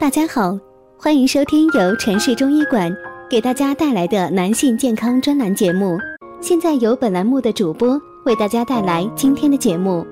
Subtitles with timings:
[0.00, 0.56] 大家好，
[0.96, 2.88] 欢迎收听由城市中医馆
[3.28, 5.98] 给大家带来的男性健康专栏节目。
[6.40, 10.06] 现在由本栏目的主播为大家带来今天的节目。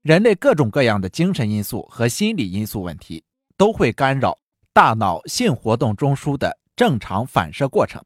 [0.00, 3.22] 人类各种各样的精神因素和心理因素问题，
[3.58, 4.38] 都会干扰
[4.72, 8.02] 大脑性活动中枢的正常反射过程。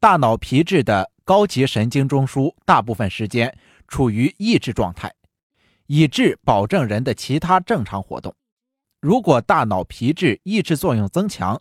[0.00, 3.54] 大脑皮质的高级神经中枢大部分时间
[3.86, 5.12] 处于抑制状态。
[5.88, 8.34] 以致保证人的其他正常活动。
[9.00, 11.60] 如果大脑皮质抑制作用增强，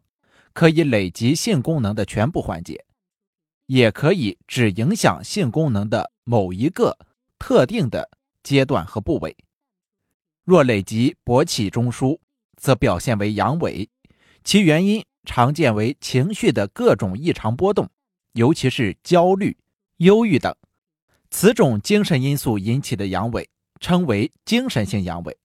[0.53, 2.83] 可以累及性功能的全部环节，
[3.67, 6.97] 也可以只影响性功能的某一个
[7.39, 8.09] 特定的
[8.43, 9.35] 阶段和部位。
[10.43, 12.19] 若累及勃起中枢，
[12.57, 13.87] 则表现为阳痿，
[14.43, 17.89] 其原因常见为情绪的各种异常波动，
[18.33, 19.55] 尤其是焦虑、
[19.97, 20.53] 忧郁等。
[21.29, 23.45] 此种精神因素引起的阳痿。
[23.79, 25.35] 称为精神性阳痿。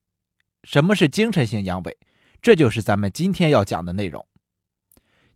[0.64, 1.94] 什么是精神性阳痿？
[2.40, 4.26] 这就是咱们今天要讲的内容。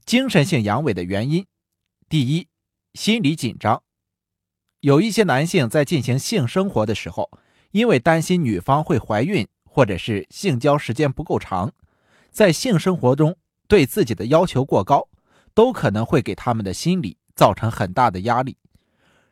[0.04, 1.46] 精神性阳痿的原因，
[2.08, 2.48] 第一，
[2.94, 3.82] 心理紧张。
[4.80, 7.30] 有一些男性在进行性生活的时候，
[7.72, 11.72] 因为担心女方会怀孕，或者是性交时间不够长，
[12.30, 15.08] 在性生活中对自己的要求过高，
[15.54, 18.56] 都可能会给他们的心理造成很大的压力。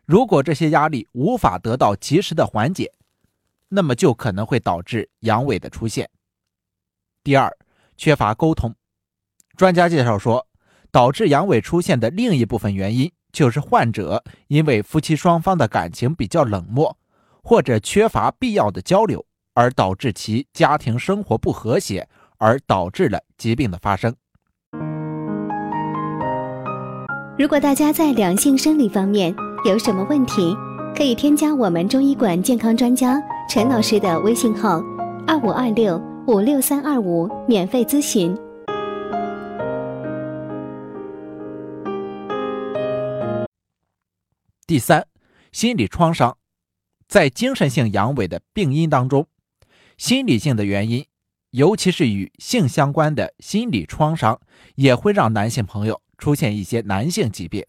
[0.05, 2.93] 如果这些压力无法得到及时的缓解，
[3.69, 6.09] 那么就可能会导致阳痿的出现。
[7.23, 7.51] 第二，
[7.97, 8.75] 缺乏沟通。
[9.57, 10.47] 专家介绍说，
[10.91, 16.97] 导致阳痿出现的另一部分原因就是患者因为夫妻双方的感情比较冷漠，
[17.43, 24.15] 或者缺乏必要的交流，而导致其家庭生活不和谐，而导致了疾病的发生。
[27.37, 29.35] 如果大家在两性生理方面
[29.65, 30.55] 有什么问题，
[30.97, 33.21] 可以添加我们中医馆健康专家。
[33.47, 34.83] 陈老师的微信号：
[35.27, 35.97] 二五二六
[36.27, 38.35] 五六三二五，免费咨询。
[44.67, 45.07] 第三，
[45.53, 46.37] 心理创伤，
[47.07, 49.29] 在精神性阳痿的病因当中，
[49.99, 51.07] 心理性的原因，
[51.51, 54.41] 尤其是与性相关的心理创伤，
[54.75, 57.65] 也会让男性朋友出现一些男性疾病。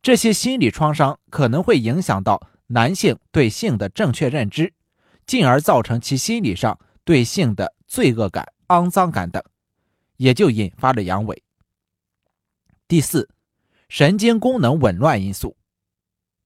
[0.00, 4.72] 这些心理创伤可能会影响到男性对性的正确认知。
[5.26, 9.42] 进而造成其心理上对性的罪恶感、肮脏感等，
[10.16, 11.36] 也就引发了阳痿。
[12.86, 13.28] 第四，
[13.88, 15.56] 神经功能紊乱因素，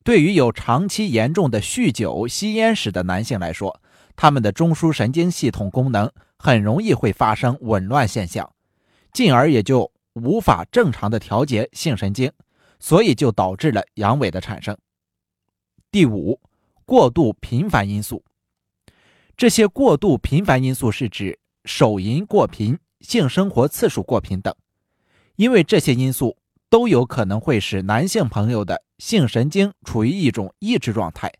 [0.04, 3.80] 对于有长期严重的酗酒、吸烟史的男性来说，
[4.14, 8.52] 他们的中枢神经系统功能很容易会发生紊乱现象，
[9.12, 12.32] 进而也就无法正常的调节性神经，
[12.78, 14.76] 所以就导致了阳痿的产生。
[15.90, 16.40] 第五，
[16.84, 18.24] 过度频繁因素。
[19.38, 24.52] 这些过度频繁因素是指手淫过频、性生活次数过频等，
[25.36, 26.36] 因为这些因素
[26.68, 31.32] 都有可能会使男性朋友的性神经处于一种抑制状态，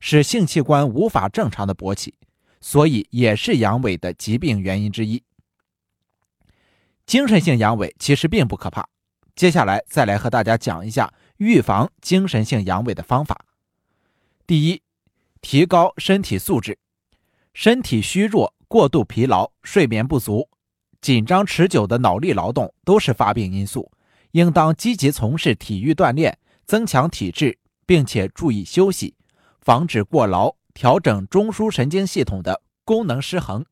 [0.00, 2.14] 使性器官无法正常的勃起，
[2.60, 5.22] 所以也是阳痿的疾病原因之一。
[7.06, 8.88] 精神性阳痿其实并不可怕，
[9.36, 13.44] 接下来再来和大家讲一下预防精神性阳痿的方法。
[14.44, 14.82] 第一，
[15.40, 16.76] 提高身体素质。
[17.54, 20.48] 身体虚弱、过度疲劳、睡眠不足、
[21.00, 23.92] 紧张持久的脑力劳动都是发病因素，
[24.32, 27.56] 应当积极从事体育锻炼，增强体质，
[27.86, 29.14] 并且注意休息，
[29.60, 33.64] 防止过劳，调整中枢神经系统的功能失衡。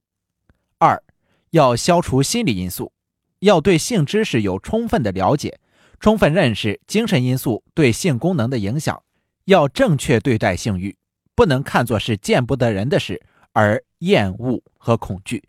[0.78, 1.02] 二，
[1.50, 2.92] 要消除心理因素，
[3.40, 5.58] 要对性知识有充分的了解，
[5.98, 9.02] 充分认识精神因素对性功能的影响，
[9.46, 10.96] 要正确对待性欲，
[11.34, 13.20] 不能看作是见不得人的事。
[13.52, 15.42] 而厌恶和恐惧，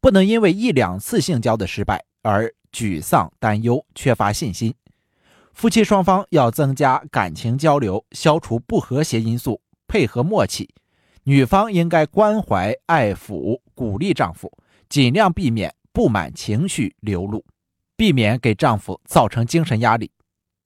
[0.00, 4.74] 不能因为一两次性交的失败而沮丧、担忧、缺乏信心。
[5.52, 10.68] 夫妻双方要增加感情交流，消除不和谐因素，配合默契。
[11.24, 14.50] 女方应该关怀、爱抚、鼓励丈夫，
[14.88, 17.44] 尽量避免不满情绪流露，
[17.96, 20.10] 避免给丈夫造成精神压力。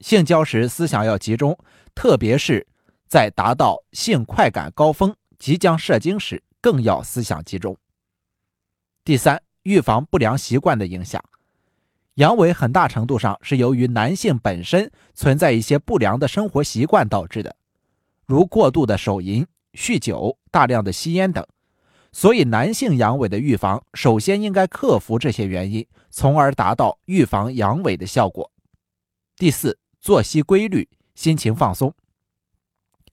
[0.00, 1.58] 性交时思想要集中，
[1.94, 2.66] 特别是
[3.08, 6.42] 在达到性快感高峰、即将射精时。
[6.64, 7.76] 更要思想集中。
[9.04, 11.22] 第三，预防不良习惯的影响。
[12.14, 17.54] 阳痿很大程度上是由于男性本身存在一些不良的生活习惯导致的，
[18.24, 21.46] 如过度的手淫、酗酒、大量的吸烟等。
[22.12, 28.50] 所以，男性阳痿的预防，首先应该克服这些原因，从而达到预防阳痿的效果。
[29.36, 31.92] 第四，作息规律，心情放松。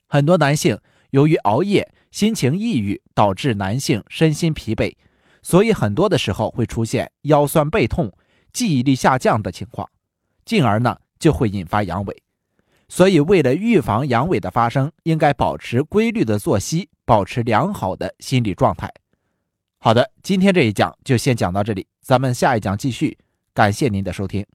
[0.07, 1.93] 很多男性由于熬夜。
[2.11, 4.93] 心情抑郁导致男性身心疲惫，
[5.41, 8.11] 所以很多的时候会出现腰酸背痛、
[8.53, 9.89] 记忆力下降的情况，
[10.45, 12.15] 进而呢就会引发阳痿。
[12.89, 18.91] 所以，为了预防阳痿的发生，应该保持规律的作息，保持良好的心理状态。
[19.77, 23.17] 好的，今天这一讲就先讲到这里，咱们下一讲继续。
[23.53, 24.45] 感谢您的收听。